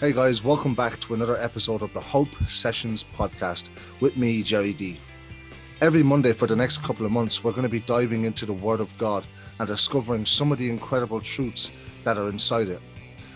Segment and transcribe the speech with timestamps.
[0.00, 3.68] Hey guys, welcome back to another episode of the Hope Sessions podcast
[4.00, 4.98] with me, Jerry D.
[5.82, 8.52] Every Monday for the next couple of months, we're going to be diving into the
[8.54, 9.24] Word of God
[9.58, 12.80] and discovering some of the incredible truths that are inside it.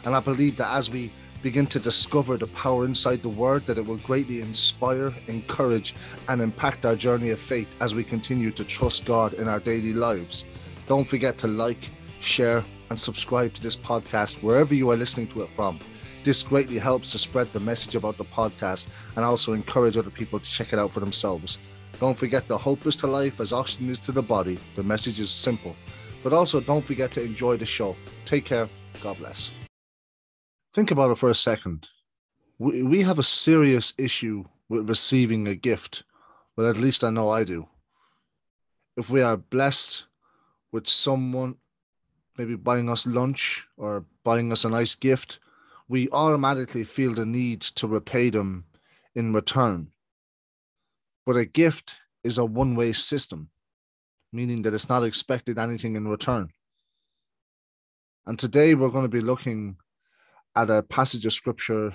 [0.07, 3.77] And I believe that as we begin to discover the power inside the Word, that
[3.77, 5.95] it will greatly inspire, encourage,
[6.31, 9.93] and impact our journey of faith as we continue to trust God in our daily
[9.93, 10.47] lives.
[10.87, 11.91] Don't forget to like,
[12.21, 15.79] share, and subscribe to this podcast wherever you are listening to it from.
[16.25, 20.41] This greatly helps to spread the message about the podcast and also encourage other people
[20.41, 21.59] to check it out for themselves.
[22.01, 24.59] Don't forget the hope is to life as oxygen is to the body.
[24.75, 25.77] The message is simple.
[26.23, 27.95] But also don't forget to enjoy the show.
[28.25, 28.71] Take care.
[29.03, 29.51] God bless.
[30.73, 31.89] Think about it for a second.
[32.59, 36.05] We, we have a serious issue with receiving a gift.
[36.57, 37.69] Well, at least I know I do.
[38.97, 40.05] If we are blessed
[40.73, 41.57] with someone
[42.39, 45.39] maybe buying us lunch or buying us a nice gift,
[45.89, 48.65] we automatically feel the need to repay them
[49.15, 49.89] in return.
[51.27, 53.51] But a gift is a one way system,
[54.33, 56.51] meaning that it's not expected anything in return.
[58.27, 59.77] And today we're going to be looking
[60.57, 61.95] at a passage of scripture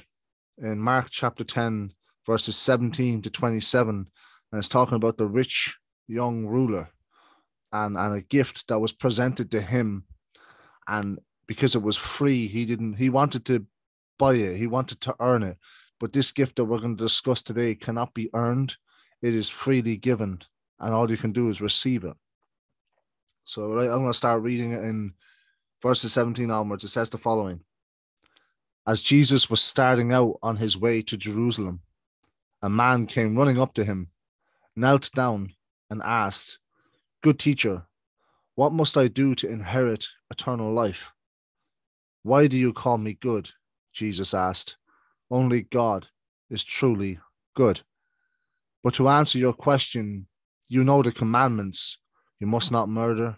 [0.58, 1.94] in Mark chapter 10,
[2.26, 4.08] verses 17 to 27.
[4.52, 6.90] And it's talking about the rich young ruler
[7.72, 10.06] and, and a gift that was presented to him.
[10.88, 13.66] And because it was free, he didn't, he wanted to
[14.20, 15.58] buy it, he wanted to earn it.
[16.00, 18.78] But this gift that we're going to discuss today cannot be earned,
[19.24, 20.44] it is freely given,
[20.80, 22.16] and all you can do is receive it.
[23.44, 25.14] So, right, I'm going to start reading it in
[25.82, 26.84] verses 17 onwards.
[26.84, 27.62] It says the following
[28.86, 31.82] As Jesus was starting out on his way to Jerusalem,
[32.62, 34.10] a man came running up to him,
[34.76, 35.54] knelt down,
[35.90, 36.60] and asked,
[37.22, 37.88] Good teacher,
[38.56, 41.12] what must I do to inherit eternal life?
[42.24, 43.52] Why do you call me good?
[43.94, 44.78] Jesus asked.
[45.30, 46.08] Only God
[46.50, 47.20] is truly
[47.56, 47.82] good.
[48.84, 50.28] But to answer your question,
[50.68, 51.98] you know the commandments.
[52.40, 53.38] You must not murder.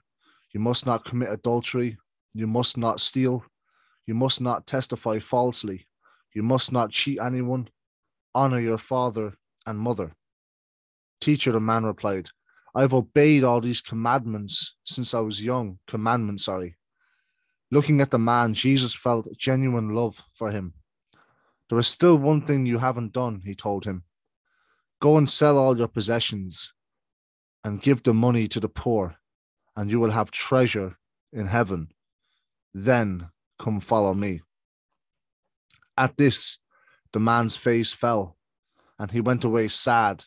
[0.53, 1.97] You must not commit adultery.
[2.33, 3.43] You must not steal.
[4.05, 5.87] You must not testify falsely.
[6.33, 7.69] You must not cheat anyone.
[8.33, 9.33] Honor your father
[9.65, 10.13] and mother.
[11.19, 12.29] Teacher, the man replied,
[12.73, 15.79] I've obeyed all these commandments since I was young.
[15.87, 16.77] Commandments, sorry.
[17.73, 20.73] Looking at the man, Jesus felt genuine love for him.
[21.69, 24.03] There is still one thing you haven't done, he told him.
[24.99, 26.73] Go and sell all your possessions
[27.63, 29.15] and give the money to the poor,
[29.73, 30.97] and you will have treasure
[31.31, 31.87] in heaven.
[32.73, 34.41] Then come follow me.
[35.97, 36.57] At this,
[37.13, 38.35] the man's face fell,
[38.99, 40.25] and he went away sad,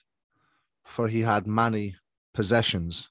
[0.83, 1.97] for he had many
[2.33, 3.11] possessions.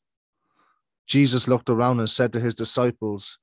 [1.06, 3.38] Jesus looked around and said to his disciples,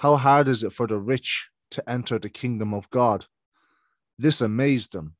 [0.00, 3.26] How hard is it for the rich to enter the kingdom of God?
[4.16, 5.16] This amazed them.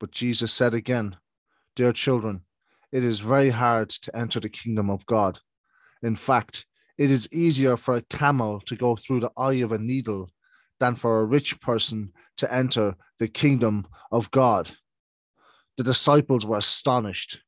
[0.00, 1.16] But Jesus said again,
[1.76, 2.46] Dear children,
[2.90, 5.40] it is very hard to enter the kingdom of God.
[6.02, 6.64] In fact,
[6.96, 10.30] it is easier for a camel to go through the eye of a needle
[10.80, 14.70] than for a rich person to enter the kingdom of God.
[15.76, 17.42] The disciples were astonished.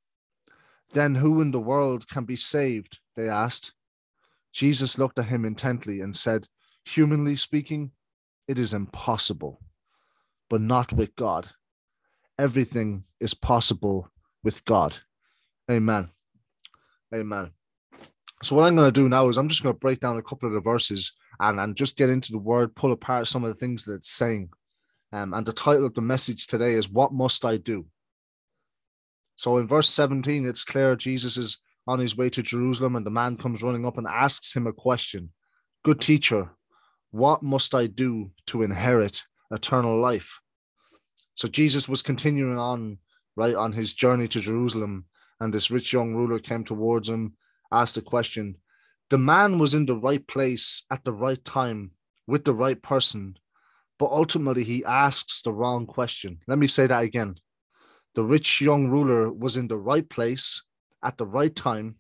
[0.93, 2.99] Then who in the world can be saved?
[3.16, 3.72] They asked.
[4.54, 6.47] Jesus looked at him intently and said,
[6.84, 7.91] Humanly speaking,
[8.47, 9.60] it is impossible,
[10.48, 11.50] but not with God.
[12.38, 14.09] Everything is possible
[14.44, 14.98] with God.
[15.69, 16.09] Amen.
[17.12, 17.50] Amen.
[18.44, 20.22] So what I'm going to do now is I'm just going to break down a
[20.22, 23.48] couple of the verses and, and just get into the word, pull apart some of
[23.48, 24.50] the things that it's saying.
[25.12, 27.87] Um, and the title of the message today is What Must I Do?
[29.37, 33.10] So in verse 17, it's clear Jesus is on his way to Jerusalem and the
[33.10, 35.30] man comes running up and asks him a question
[35.84, 36.50] Good teacher,
[37.10, 40.40] what must I do to inherit eternal life?
[41.34, 42.98] So Jesus was continuing on
[43.36, 45.06] right on his journey to Jerusalem,
[45.40, 47.34] and this rich young ruler came towards him,
[47.70, 48.56] asked a question.
[49.10, 51.90] The man was in the right place at the right time
[52.26, 53.36] with the right person,
[53.98, 56.40] but ultimately he asks the wrong question.
[56.48, 57.37] Let me say that again.
[58.14, 60.62] The rich young ruler was in the right place
[61.04, 61.96] at the right time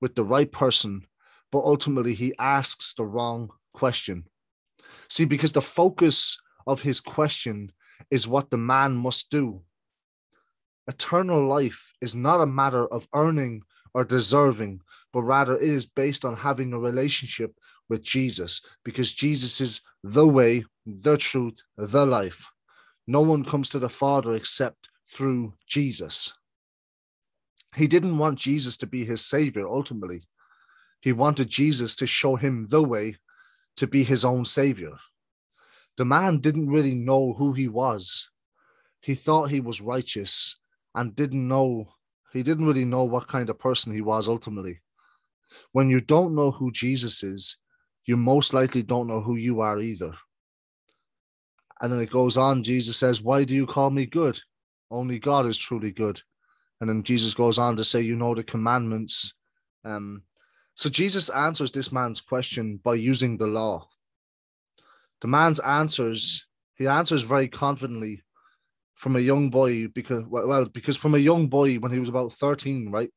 [0.00, 1.06] with the right person,
[1.50, 4.24] but ultimately he asks the wrong question.
[5.08, 7.72] See, because the focus of his question
[8.10, 9.62] is what the man must do
[10.88, 13.62] eternal life is not a matter of earning
[13.94, 14.80] or deserving,
[15.12, 17.54] but rather it is based on having a relationship
[17.88, 22.50] with Jesus because Jesus is the way, the truth, the life.
[23.06, 26.32] No one comes to the Father except through Jesus.
[27.74, 30.22] He didn't want Jesus to be his savior ultimately.
[31.00, 33.16] He wanted Jesus to show him the way
[33.76, 34.92] to be his own savior.
[35.96, 38.30] The man didn't really know who he was.
[39.00, 40.56] He thought he was righteous
[40.94, 41.88] and didn't know,
[42.32, 44.80] he didn't really know what kind of person he was ultimately.
[45.72, 47.56] When you don't know who Jesus is,
[48.04, 50.12] you most likely don't know who you are either.
[51.80, 54.38] And then it goes on, Jesus says, Why do you call me good?
[54.90, 56.20] Only God is truly good.
[56.82, 59.34] And then Jesus goes on to say, You know the commandments.
[59.84, 60.24] Um,
[60.74, 63.86] so Jesus answers this man's question by using the law.
[65.20, 66.44] The man's answers,
[66.74, 68.24] he answers very confidently
[68.96, 72.32] from a young boy because well, because from a young boy when he was about
[72.32, 73.10] 13, right,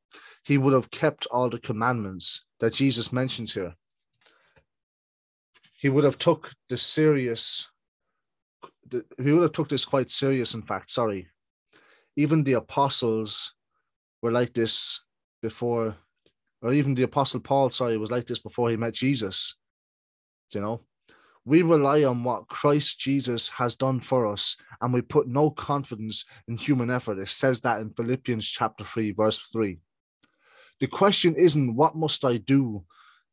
[0.43, 3.73] he would have kept all the commandments that Jesus mentions here.
[5.79, 7.71] He would have took the serious
[8.91, 11.29] he would have took this quite serious, in fact, sorry.
[12.15, 13.53] Even the apostles
[14.21, 15.01] were like this
[15.41, 15.95] before
[16.63, 19.55] or even the apostle paul sorry was like this before he met jesus
[20.51, 20.81] you know?
[21.43, 26.25] We rely on what christ jesus has done for us and we put no confidence
[26.47, 27.19] in human effort.
[27.19, 29.77] It says that in philippians chapter 3 verse 3
[30.79, 32.83] the question isn't what must i do?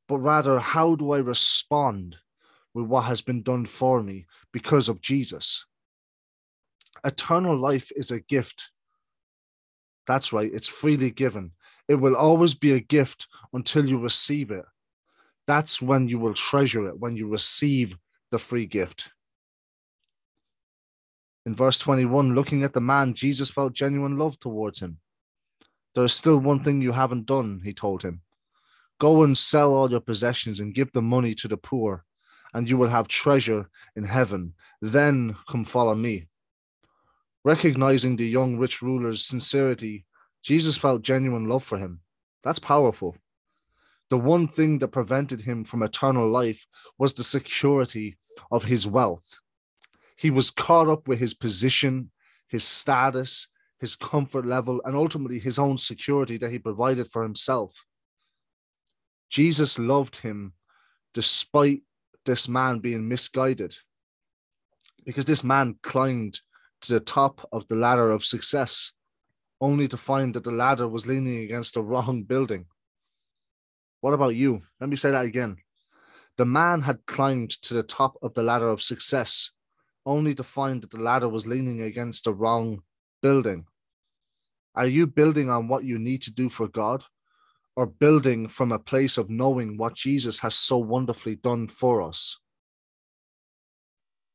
[0.08, 2.16] but rather how do i respond
[2.74, 5.64] with what has been done for me because of jesus?
[7.02, 8.71] Eternal life is a gift
[10.06, 11.52] that's right it's freely given
[11.88, 14.64] it will always be a gift until you receive it.
[15.46, 17.96] That's when you will treasure it, when you receive
[18.30, 19.10] the free gift.
[21.44, 25.00] In verse 21, looking at the man, Jesus felt genuine love towards him.
[25.94, 28.22] There is still one thing you haven't done, he told him.
[29.00, 32.04] Go and sell all your possessions and give the money to the poor,
[32.54, 34.54] and you will have treasure in heaven.
[34.80, 36.28] Then come follow me.
[37.44, 40.06] Recognizing the young rich ruler's sincerity,
[40.42, 42.00] Jesus felt genuine love for him.
[42.44, 43.16] That's powerful.
[44.10, 46.66] The one thing that prevented him from eternal life
[46.98, 48.16] was the security
[48.50, 49.38] of his wealth.
[50.16, 52.10] He was caught up with his position,
[52.46, 53.48] his status,
[53.80, 57.72] his comfort level, and ultimately his own security that he provided for himself.
[59.30, 60.52] Jesus loved him
[61.14, 61.82] despite
[62.24, 63.74] this man being misguided,
[65.04, 66.40] because this man climbed
[66.82, 68.92] to the top of the ladder of success
[69.60, 72.66] only to find that the ladder was leaning against the wrong building.
[74.00, 74.62] What about you?
[74.80, 75.58] Let me say that again.
[76.36, 79.52] The man had climbed to the top of the ladder of success,
[80.04, 82.82] only to find that the ladder was leaning against the wrong
[83.20, 83.66] building.
[84.74, 87.04] Are you building on what you need to do for God,
[87.76, 92.38] or building from a place of knowing what Jesus has so wonderfully done for us?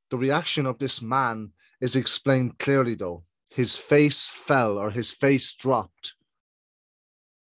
[0.09, 5.53] The reaction of this man is explained clearly, though his face fell or his face
[5.53, 6.13] dropped.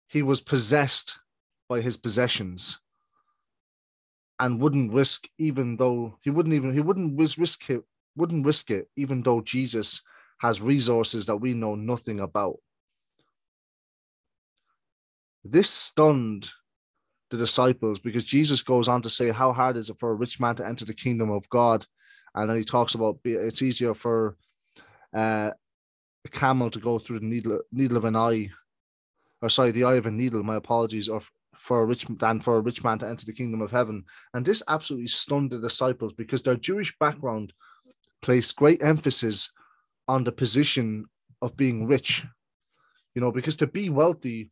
[0.08, 1.20] He was possessed
[1.68, 2.80] by his possessions
[4.40, 7.84] and wouldn't risk even though he wouldn't even he wouldn't risk it
[8.16, 10.02] wouldn't risk it even though Jesus
[10.40, 12.58] has resources that we know nothing about.
[15.44, 16.50] This stunned
[17.30, 20.40] the disciples because Jesus goes on to say, How hard is it for a rich
[20.40, 21.86] man to enter the kingdom of God?
[22.36, 24.36] And then he talks about it's easier for
[25.14, 25.52] uh,
[26.26, 28.50] a camel to go through the needle needle of an eye,
[29.42, 30.44] or sorry, the eye of a needle.
[30.44, 31.22] My apologies, or
[31.58, 34.04] for a rich than for a rich man to enter the kingdom of heaven.
[34.34, 37.54] And this absolutely stunned the disciples because their Jewish background
[38.22, 39.52] placed great emphasis
[40.08, 41.06] on the position
[41.42, 42.26] of being rich.
[43.16, 44.52] You know, because to be wealthy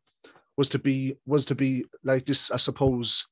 [0.55, 3.27] was to be was to be like this, I suppose,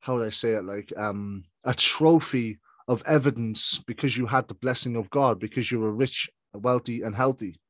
[0.00, 0.64] how would I say it?
[0.64, 2.58] Like um a trophy
[2.90, 7.14] of evidence because you had the blessing of God, because you were rich, wealthy, and
[7.14, 7.60] healthy.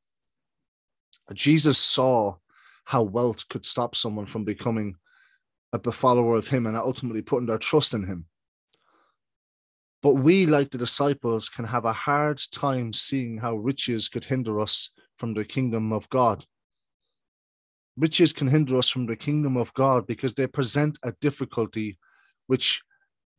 [1.31, 2.37] Jesus saw
[2.85, 4.95] how wealth could stop someone from becoming
[5.73, 8.25] a follower of him and ultimately putting their trust in him.
[10.01, 14.59] But we, like the disciples, can have a hard time seeing how riches could hinder
[14.59, 16.45] us from the kingdom of God.
[17.95, 21.99] Riches can hinder us from the kingdom of God because they present a difficulty
[22.47, 22.81] which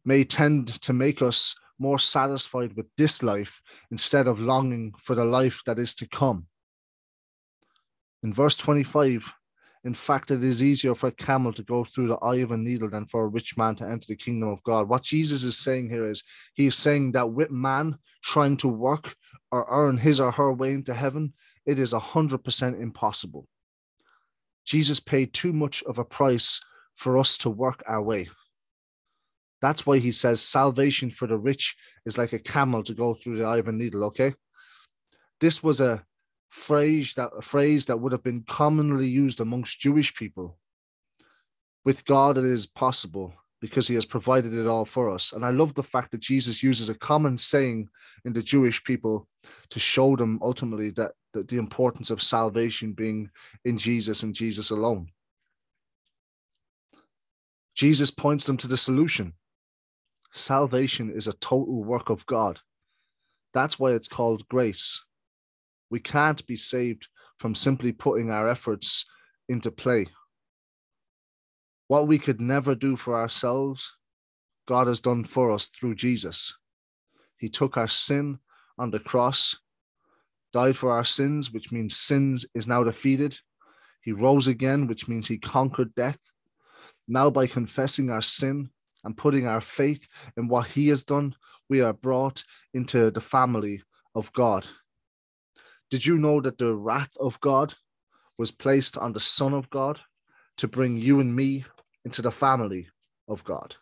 [0.05, 3.61] may tend to make us more satisfied with this life
[3.91, 6.47] instead of longing for the life that is to come.
[8.23, 9.35] In verse 25,
[9.85, 12.57] in fact, it is easier for a camel to go through the eye of a
[12.57, 14.89] needle than for a rich man to enter the kingdom of God.
[14.89, 16.23] What Jesus is saying here is
[16.55, 19.17] he's saying that with man trying to work
[19.51, 21.33] or earn his or her way into heaven,
[21.67, 23.49] it is 100% impossible.
[24.65, 26.61] Jesus paid too much of a price
[26.95, 28.29] for us to work our way.
[29.63, 33.39] That's why he says salvation for the rich is like a camel to go through
[33.39, 34.35] the eye of a needle, okay?
[35.41, 36.05] This was a
[36.51, 40.59] phrase that a phrase that would have been commonly used amongst Jewish people.
[41.85, 43.35] With God, it is possible.
[43.63, 45.33] because he has provided it all for us.
[45.33, 47.89] And I love the fact that Jesus uses a common saying
[48.25, 49.29] in the Jewish people
[49.71, 53.31] to show them ultimately that, that the importance of salvation being
[53.65, 55.13] in Jesus and Jesus alone.
[57.77, 59.33] Jesus points them to the solution.
[60.33, 62.61] Salvation is a total work of God.
[63.53, 65.05] That's why it's called grace.
[65.91, 67.09] We can't be saved
[67.39, 69.05] from simply putting our efforts
[69.47, 70.07] into play.
[71.87, 73.95] What we could never do for ourselves,
[74.67, 76.57] God has done for us through Jesus.
[77.37, 78.39] He took our sin
[78.79, 79.59] on the cross,
[80.55, 83.39] died for our sins, which means sins is now defeated.
[84.01, 86.19] He rose again, which means he conquered death.
[87.07, 88.71] Now, by confessing our sin
[89.05, 90.07] and putting our faith
[90.37, 91.35] in what he has done,
[91.69, 92.45] we are brought
[92.75, 93.83] into the family
[94.15, 94.67] of God.
[95.91, 97.75] Did you know that the wrath of God
[98.39, 100.01] was placed on the Son of God
[100.57, 101.65] to bring you and me
[102.05, 102.89] into the family
[103.29, 103.77] of God?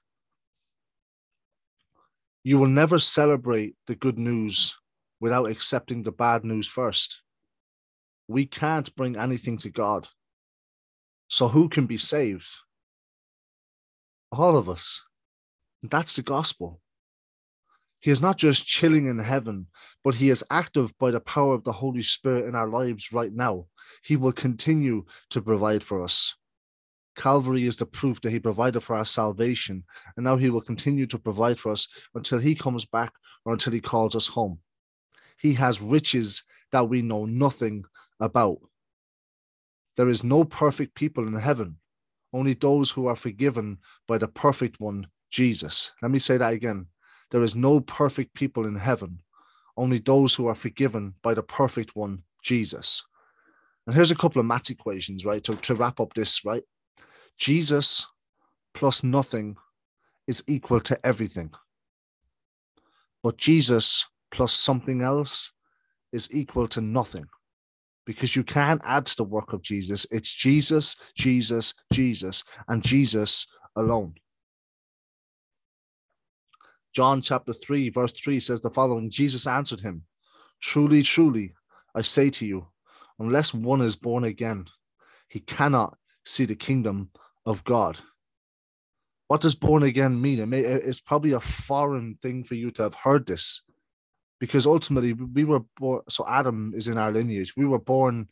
[2.43, 4.77] You will never celebrate the good news
[5.21, 7.23] without accepting the bad news first.
[8.29, 10.09] We can't bring anything to God.
[11.29, 12.49] So, who can be saved?
[14.33, 15.05] All of us.
[15.83, 16.81] That's the gospel.
[18.01, 19.67] He is not just chilling in heaven,
[20.03, 23.33] but he is active by the power of the Holy Spirit in our lives right
[23.33, 23.67] now.
[24.03, 26.35] He will continue to provide for us.
[27.17, 29.85] Calvary is the proof that he provided for our salvation,
[30.17, 33.13] and now he will continue to provide for us until he comes back
[33.45, 34.61] or until he calls us home.
[35.39, 37.85] He has riches that we know nothing
[38.19, 38.59] about.
[39.97, 41.79] There is no perfect people in heaven,
[42.33, 45.93] only those who are forgiven by the perfect one, Jesus.
[46.03, 46.87] Let me say that again.
[47.31, 49.21] There is no perfect people in heaven,
[49.77, 53.05] only those who are forgiven by the perfect one, Jesus.
[53.87, 56.63] And here's a couple of math equations, right, to, to wrap up this, right?
[57.39, 58.07] Jesus
[58.75, 59.57] plus nothing
[60.27, 61.51] is equal to everything.
[63.23, 65.53] But Jesus plus something else
[66.13, 67.27] is equal to nothing
[68.07, 70.07] because you can't add to the work of Jesus.
[70.11, 73.47] It's Jesus, Jesus, Jesus, and Jesus
[73.77, 74.15] alone.
[76.93, 80.03] John chapter 3, verse 3 says the following Jesus answered him,
[80.61, 81.55] Truly, truly,
[81.95, 82.67] I say to you,
[83.19, 84.67] unless one is born again,
[85.29, 87.11] he cannot see the kingdom
[87.47, 87.99] of God.
[89.29, 90.41] What does born again mean?
[90.41, 93.63] It may, it's probably a foreign thing for you to have heard this
[94.41, 96.03] because ultimately we were born.
[96.09, 97.55] So Adam is in our lineage.
[97.57, 98.29] We were born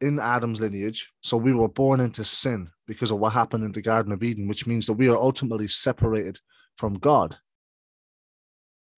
[0.00, 1.08] in Adam's lineage.
[1.22, 4.48] So we were born into sin because of what happened in the Garden of Eden,
[4.48, 6.40] which means that we are ultimately separated
[6.74, 7.38] from God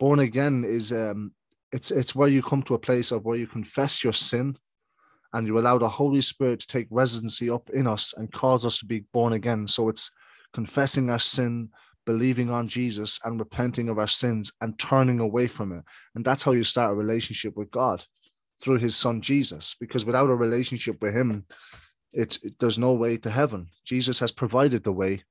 [0.01, 1.31] born again is um
[1.71, 4.57] it's it's where you come to a place of where you confess your sin
[5.33, 8.79] and you allow the Holy Spirit to take residency up in us and cause us
[8.79, 9.69] to be born again.
[9.69, 10.11] So it's
[10.53, 11.69] confessing our sin,
[12.05, 15.85] believing on Jesus, and repenting of our sins and turning away from it.
[16.17, 18.05] And that's how you start a relationship with God
[18.61, 19.77] through his son Jesus.
[19.79, 21.45] Because without a relationship with him,
[22.13, 23.69] it, there's no way to heaven.
[23.85, 25.23] Jesus has provided the way,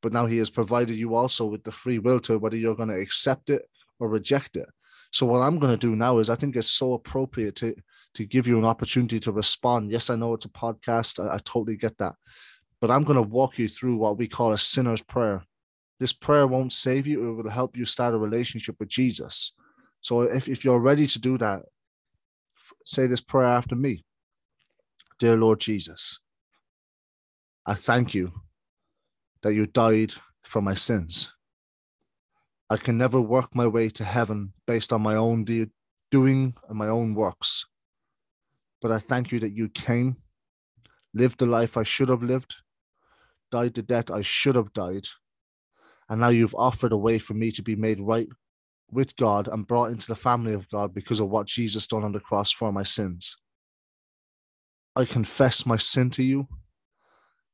[0.00, 2.88] but now he has provided you also with the free will to whether you're going
[2.88, 3.68] to accept it
[4.02, 4.68] or reject it.
[5.12, 7.74] So what I'm going to do now is I think it's so appropriate to
[8.14, 9.90] to give you an opportunity to respond.
[9.90, 11.18] Yes, I know it's a podcast.
[11.18, 12.14] I, I totally get that.
[12.78, 15.44] But I'm going to walk you through what we call a sinner's prayer.
[15.98, 19.54] This prayer won't save you, it will help you start a relationship with Jesus.
[20.02, 21.62] So if, if you're ready to do that,
[22.84, 24.04] say this prayer after me.
[25.18, 26.18] Dear Lord Jesus,
[27.64, 28.32] I thank you
[29.42, 31.32] that you died for my sins.
[32.72, 35.70] I can never work my way to heaven based on my own de-
[36.10, 37.66] doing and my own works.
[38.80, 40.16] But I thank you that you came,
[41.12, 42.54] lived the life I should have lived,
[43.50, 45.08] died the death I should have died,
[46.08, 48.28] and now you've offered a way for me to be made right
[48.90, 52.12] with God and brought into the family of God because of what Jesus done on
[52.12, 53.36] the cross for my sins.
[54.96, 56.48] I confess my sin to you.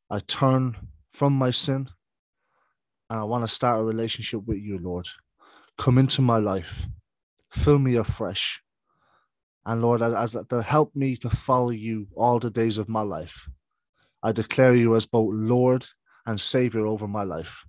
[0.09, 0.77] I turn
[1.13, 1.89] from my sin
[3.11, 5.09] and I want to start a relationship with you, Lord.
[5.77, 6.87] Come into my life,
[7.51, 8.61] fill me afresh.
[9.65, 13.03] And Lord, as, as to help me to follow you all the days of my
[13.03, 13.49] life,
[14.23, 15.87] I declare you as both Lord
[16.27, 17.65] and Savior over my life.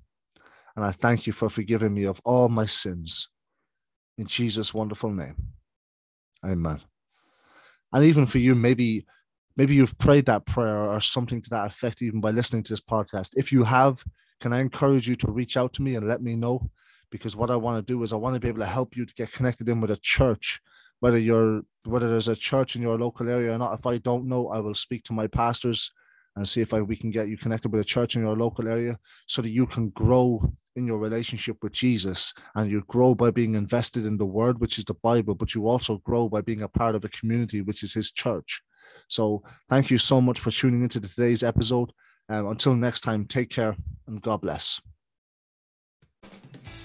[0.76, 3.30] And I thank you for forgiving me of all my sins.
[4.18, 5.36] In Jesus' wonderful name.
[6.46, 6.82] Amen.
[7.92, 9.06] And even for you, maybe
[9.60, 12.80] maybe you've prayed that prayer or something to that effect, even by listening to this
[12.80, 13.32] podcast.
[13.36, 14.06] If you have,
[14.40, 16.72] can I encourage you to reach out to me and let me know?
[17.12, 19.06] Because what I want to do is I want to be able to help you
[19.06, 20.62] to get connected in with a church,
[21.02, 23.78] whether you're whether there's a church in your local area or not.
[23.78, 25.92] If I don't know, I will speak to my pastors
[26.38, 28.66] and see if I, we can get you connected with a church in your local
[28.66, 28.98] area
[29.28, 33.56] so that you can grow in your relationship with Jesus and you grow by being
[33.56, 36.70] invested in the word, which is the Bible, but you also grow by being a
[36.70, 38.62] part of a community, which is his church.
[39.08, 41.92] So thank you so much for tuning into today's episode.
[42.30, 43.76] Um, until next time, take care
[44.08, 44.82] and God bless.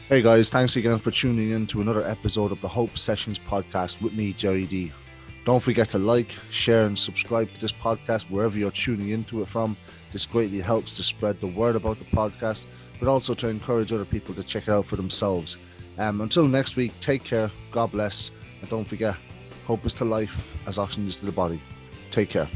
[0.09, 4.03] Hey guys, thanks again for tuning in to another episode of the Hope Sessions podcast
[4.03, 4.93] with me, Jerry D.
[5.45, 9.49] Don't forget to like, share, and subscribe to this podcast wherever you're tuning into it
[9.49, 9.77] from.
[10.13, 12.67] This greatly helps to spread the word about the podcast,
[12.99, 15.59] but also to encourage other people to check it out for themselves.
[15.99, 18.31] Um, until next week, take care, God bless,
[18.61, 19.17] and don't forget,
[19.67, 21.61] hope is to life as oxygen is to the body.
[22.15, 22.49] Take care.